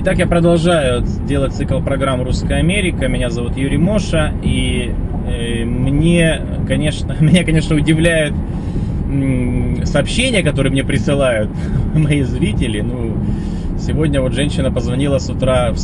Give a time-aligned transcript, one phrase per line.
[0.00, 3.08] Итак, я продолжаю делать цикл программ «Русская Америка».
[3.08, 4.32] Меня зовут Юрий Моша.
[4.44, 4.92] И
[5.26, 8.34] э, мне, конечно, меня, конечно, удивляют
[9.84, 11.50] сообщения, которые мне присылают
[11.94, 12.80] мои зрители.
[12.80, 13.16] Ну,
[13.80, 15.78] сегодня вот женщина позвонила с утра в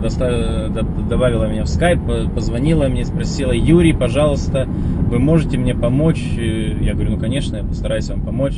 [0.00, 1.68] доста- д- добавила меня в
[2.00, 6.22] по- позвонила мне, спросила, Юрий, пожалуйста, вы можете мне помочь?
[6.36, 8.54] Э, Я говорю, ну, конечно, я постараюсь вам помочь.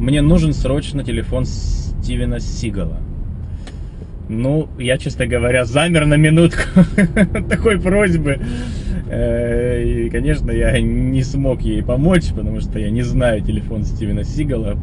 [0.00, 2.98] Мне нужен срочно телефон Стивена Сигала.
[4.32, 6.62] Ну, я, честно говоря, замер на минутку
[7.50, 8.38] такой просьбы.
[9.10, 14.22] Э, И, конечно, я не смог ей помочь, потому что я не знаю телефон Стивена
[14.22, 14.76] Сигала.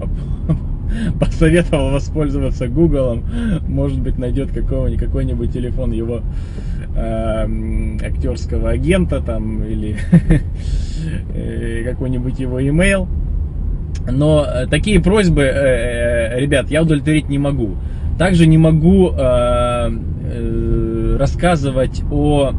[1.20, 3.23] Посоветовал воспользоваться Гуглом.
[3.70, 6.23] Может быть, найдет какой-нибудь телефон его
[6.98, 9.95] э, м, актерского агента там или
[11.34, 13.07] э, какой-нибудь его имейл.
[14.11, 15.43] Но э, такие просьбы,
[16.35, 17.77] ребят, я удовлетворить не могу.
[18.17, 22.54] Также не могу э, э, рассказывать о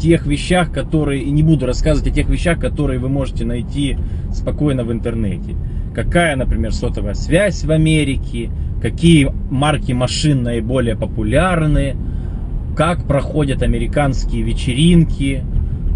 [0.00, 3.96] тех вещах, которые, и не буду рассказывать о тех вещах, которые вы можете найти
[4.32, 5.54] спокойно в интернете.
[5.94, 11.96] Какая, например, сотовая связь в Америке, какие марки машин наиболее популярны,
[12.76, 15.44] как проходят американские вечеринки.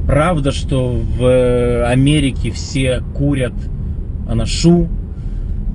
[0.07, 3.55] Правда, что в Америке все курят
[4.29, 4.89] аношу.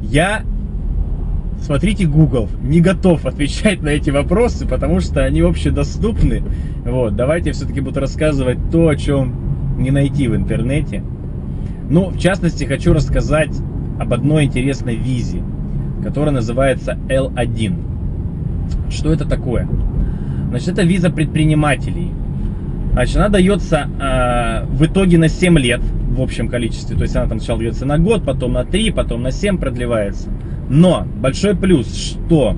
[0.01, 0.43] Я,
[1.61, 6.43] смотрите Google, не готов отвечать на эти вопросы, потому что они общедоступны.
[6.85, 11.03] Вот, давайте все-таки буду рассказывать то, о чем не найти в интернете.
[11.89, 13.55] Ну, в частности, хочу рассказать
[13.99, 15.41] об одной интересной визе,
[16.03, 18.89] которая называется L1.
[18.89, 19.67] Что это такое?
[20.49, 22.11] Значит, это виза предпринимателей.
[22.93, 26.95] Значит, она дается э, в итоге на 7 лет в общем количестве.
[26.97, 30.29] То есть она там сначала дается на год, потом на 3, потом на 7 продлевается.
[30.73, 32.55] Но большой плюс, что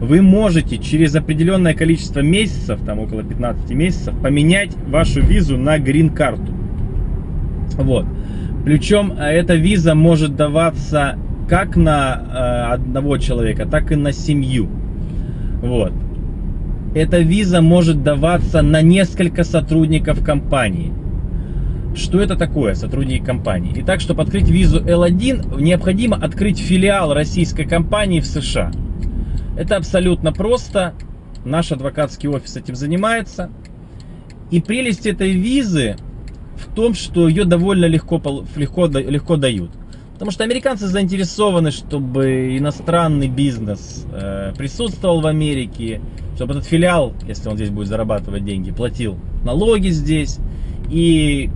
[0.00, 6.52] вы можете через определенное количество месяцев, там около 15 месяцев, поменять вашу визу на грин-карту.
[7.76, 8.04] Вот.
[8.64, 11.16] Причем э, эта виза может даваться
[11.48, 12.20] как на
[12.68, 14.68] э, одного человека, так и на семью.
[15.62, 15.92] Вот.
[16.96, 20.92] Эта виза может даваться на несколько сотрудников компании.
[21.94, 23.72] Что это такое, сотрудники компании?
[23.76, 28.72] Итак, чтобы открыть визу L1, необходимо открыть филиал российской компании в США.
[29.56, 30.94] Это абсолютно просто.
[31.44, 33.50] Наш адвокатский офис этим занимается.
[34.50, 35.96] И прелесть этой визы
[36.56, 38.20] в том, что ее довольно легко,
[38.56, 39.70] легко, легко дают.
[40.14, 46.00] Потому что американцы заинтересованы, чтобы иностранный бизнес э, присутствовал в Америке,
[46.36, 50.38] чтобы этот филиал, если он здесь будет зарабатывать деньги, платил налоги здесь
[50.88, 51.50] и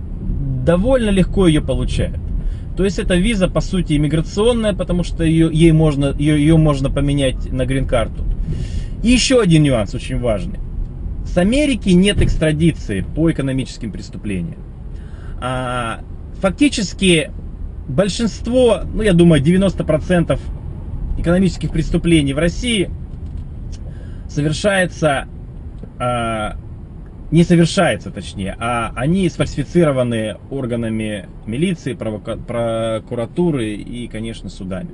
[0.67, 2.19] довольно легко ее получают.
[2.75, 6.91] То есть эта виза по сути иммиграционная, потому что ее, ей можно, ее, ее можно
[6.91, 8.25] поменять на грин-карту.
[9.01, 10.59] И еще один нюанс очень важный.
[11.25, 14.59] С Америки нет экстрадиции по экономическим преступлениям.
[15.39, 16.01] А,
[16.41, 17.31] фактически
[17.87, 20.37] большинство, ну я думаю 90%
[21.17, 22.89] экономических преступлений в России
[24.27, 25.27] совершается,
[25.97, 26.57] а,
[27.31, 34.89] не совершается точнее, а они сфальсифицированы органами милиции, прокуратуры и, конечно, судами.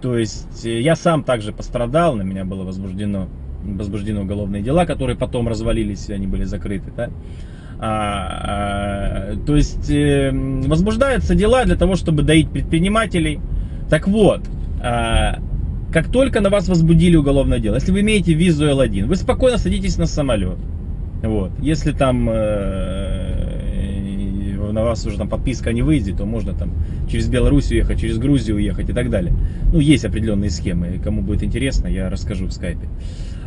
[0.00, 3.28] То есть э, я сам также пострадал, на меня было возбуждено,
[3.64, 6.92] возбуждены уголовные дела, которые потом развалились, они были закрыты.
[6.96, 7.10] Да?
[7.78, 13.40] А, а, то есть э, возбуждаются дела для того, чтобы доить предпринимателей.
[13.90, 14.42] Так вот,
[14.80, 15.40] а,
[15.92, 19.98] как только на вас возбудили уголовное дело, если вы имеете визу L1, вы спокойно садитесь
[19.98, 20.58] на самолет.
[21.22, 21.52] Вот.
[21.60, 23.46] Если там э,
[24.72, 26.72] на вас уже там подписка не выйдет, то можно там
[27.10, 29.34] через Беларусь уехать, через Грузию уехать и так далее.
[29.72, 31.00] Ну, есть определенные схемы.
[31.02, 32.88] Кому будет интересно, я расскажу в скайпе.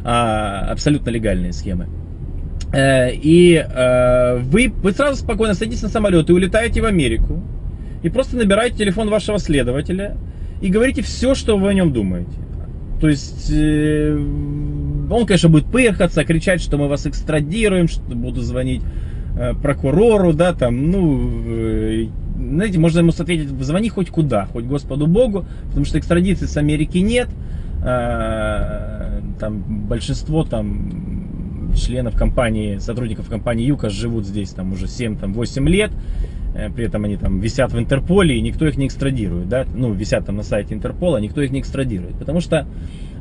[0.03, 1.87] А, абсолютно легальные схемы.
[2.73, 7.41] Э, И э, вы, вы сразу спокойно садитесь на самолет и улетаете в Америку.
[8.01, 10.15] И просто набираете телефон вашего следователя
[10.61, 12.31] и говорите все, что вы о нем думаете.
[12.99, 14.17] То есть э,
[15.09, 18.81] он, конечно, будет пыхаться, кричать, что мы вас экстрадируем, что буду звонить
[19.37, 22.07] э, прокурору, да, там, ну, э,
[22.37, 26.99] знаете, можно ему ответить, звони хоть куда, хоть Господу Богу, потому что экстрадиции с Америки
[26.99, 27.29] нет,
[27.81, 35.91] Э, там большинство там членов компании, сотрудников компании ЮКОС живут здесь там уже 7-8 лет,
[36.75, 40.25] при этом они там висят в Интерполе, и никто их не экстрадирует, да, ну, висят
[40.25, 42.67] там на сайте Интерпола, никто их не экстрадирует, потому что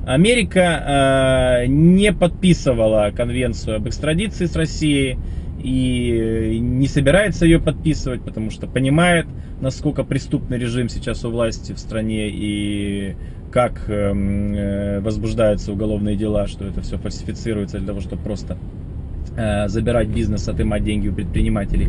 [0.06, 5.18] Америка э, не подписывала конвенцию об экстрадиции с Россией
[5.62, 9.26] и не собирается ее подписывать, потому что понимает,
[9.60, 13.16] насколько преступный режим сейчас у власти в стране и
[13.50, 18.56] как эм, э, возбуждаются уголовные дела, что это все фальсифицируется для того, чтобы просто
[19.36, 21.88] э, забирать бизнес, отымать деньги у предпринимателей.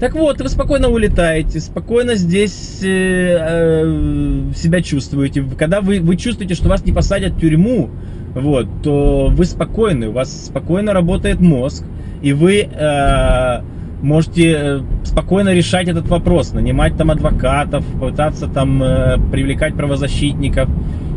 [0.00, 5.44] Так вот, вы спокойно улетаете, спокойно здесь э, э, себя чувствуете.
[5.56, 7.90] Когда вы, вы чувствуете, что вас не посадят в тюрьму,
[8.34, 11.84] вот, то вы спокойны, у вас спокойно работает мозг,
[12.22, 13.62] и вы э,
[14.02, 20.68] можете э, спокойно решать этот вопрос, нанимать там адвокатов, пытаться там э, привлекать правозащитников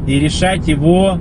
[0.08, 1.18] и решать его,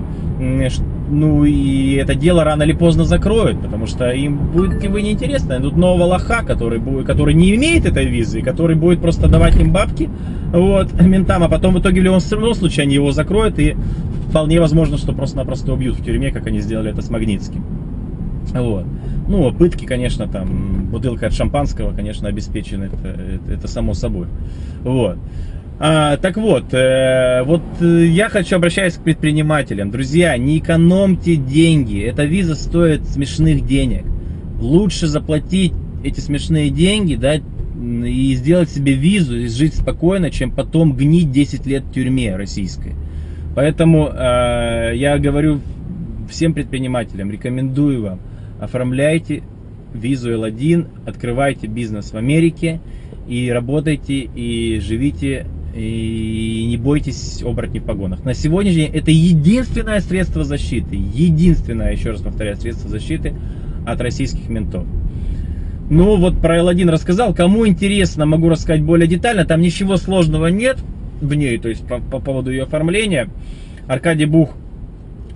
[1.08, 5.60] ну и это дело рано или поздно закроют, потому что им будет вы неинтересно.
[5.60, 9.72] Тут нового лоха, который, будет, который не имеет этой визы, который будет просто давать им
[9.72, 10.08] бабки,
[10.52, 13.76] вот, ментам, а потом в итоге в любом случае они его закроют и
[14.28, 17.64] вполне возможно, что просто-напросто убьют в тюрьме, как они сделали это с Магнитским.
[18.52, 18.84] Вот.
[19.26, 24.26] Ну, пытки, конечно, там, бутылка от шампанского, конечно, обеспечены, это, это, это само собой.
[24.82, 25.18] Вот.
[25.80, 29.90] А, так вот, э, вот э, я хочу обращаться к предпринимателям.
[29.90, 32.00] Друзья, не экономьте деньги.
[32.00, 34.04] Эта виза стоит смешных денег.
[34.60, 35.72] Лучше заплатить
[36.04, 41.66] эти смешные деньги, да, и сделать себе визу и жить спокойно, чем потом гнить 10
[41.66, 42.92] лет в тюрьме российской.
[43.56, 45.60] Поэтому э, я говорю
[46.30, 48.20] всем предпринимателям, рекомендую вам,
[48.60, 49.42] оформляйте
[49.92, 52.80] визу L1, открывайте бизнес в Америке
[53.28, 58.24] и работайте, и живите, и не бойтесь оборотней в погонах.
[58.24, 63.34] На сегодняшний день это единственное средство защиты, единственное, еще раз повторяю, средство защиты
[63.86, 64.84] от российских ментов.
[65.90, 70.78] Ну вот про L1 рассказал, кому интересно, могу рассказать более детально, там ничего сложного нет
[71.20, 73.28] в ней, то есть по, по поводу ее оформления.
[73.86, 74.56] Аркадий Бух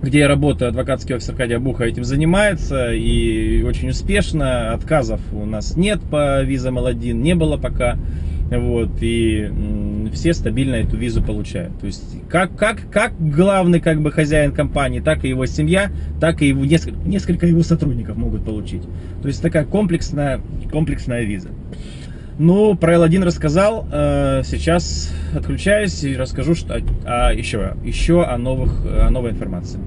[0.01, 4.71] где я работаю, адвокатский офис Аркадия Буха этим занимается и очень успешно.
[4.71, 7.97] Отказов у нас нет по визам L1, не было пока.
[8.49, 9.49] Вот, и
[10.11, 11.77] все стабильно эту визу получают.
[11.79, 16.41] То есть, как, как, как главный как бы хозяин компании, так и его семья, так
[16.41, 18.83] и его несколько, несколько его сотрудников могут получить.
[19.21, 20.41] То есть, такая комплексная,
[20.71, 21.49] комплексная виза.
[22.37, 28.85] Ну, про L1 рассказал, э, сейчас отключаюсь и расскажу что, а, еще, еще о, новых,
[28.85, 29.79] о новой информации.